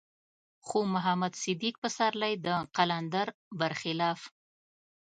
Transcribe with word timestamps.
خو 0.65 0.77
محمد 0.93 1.33
صديق 1.43 1.75
پسرلی 1.83 2.33
د 2.45 2.47
قلندر 2.75 3.27
بر 3.59 3.71
خلاف. 3.81 4.19